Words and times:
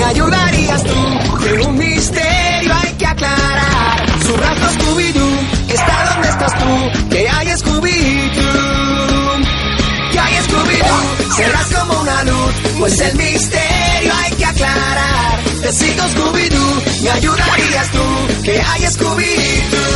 ¿Me 0.00 0.06
ayudarías 0.06 0.82
tú? 0.82 1.44
De 1.44 1.60
un 1.60 1.76
misterio 1.76 2.74
hay 2.74 2.92
que 2.94 3.06
aclarar. 3.06 4.06
Su 4.26 4.34
rastro 4.34 4.68
Scooby-Doo 4.70 5.38
está 5.68 6.14
donde 6.14 6.28
estás 6.28 6.58
tú. 6.58 7.08
¿Qué 7.10 7.28
hay 7.28 7.48
Scooby-Doo? 7.48 9.42
¿Qué 10.10 10.18
hay 10.18 10.34
Scooby-Doo? 10.36 11.34
Serás 11.36 11.66
como 11.66 12.00
una 12.00 12.24
luz, 12.24 12.54
pues 12.78 12.98
el 12.98 13.14
misterio 13.14 14.12
hay 14.24 14.32
que 14.38 14.44
aclarar. 14.46 15.38
Te 15.60 15.70
sigo 15.70 16.02
Scooby-Doo, 16.14 17.02
¿me 17.02 17.10
ayudarías 17.10 17.90
tú? 17.90 18.42
¿Qué 18.42 18.58
hay 18.58 18.82
Scooby-Doo? 18.86 19.89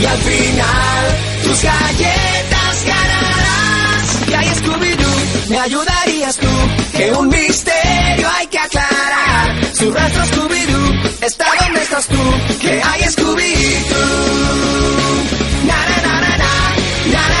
Y 0.00 0.06
al 0.06 0.18
final, 0.18 1.18
tus 1.44 1.62
galletas 1.62 2.84
ganarás. 2.86 4.18
¿Qué 4.26 4.36
hay 4.36 4.48
Scooby-Doo? 4.48 5.48
¿Me 5.50 5.58
ayudarías 5.58 6.36
tú? 6.36 6.48
Que 6.96 7.12
un 7.12 7.28
misterio 7.28 8.28
hay 8.38 8.46
que 8.46 8.58
aclarar. 8.58 9.74
Su 9.74 9.92
rastro 9.92 10.24
Scooby-Doo 10.24 11.24
está 11.26 11.44
donde 11.60 11.82
estás 11.82 12.06
tú. 12.06 12.16
¿Qué 12.62 12.82
hay 12.82 13.02
Scooby-Doo? 13.02 14.40
Na, 15.66 15.76
na, 15.90 15.96
na, 16.02 16.20
na, 16.20 16.36
na. 16.38 16.50
Na. 17.12 17.40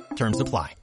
Terms 0.21 0.39
apply. 0.39 0.75